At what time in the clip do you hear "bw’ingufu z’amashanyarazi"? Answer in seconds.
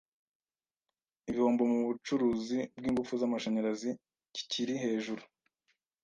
2.77-3.89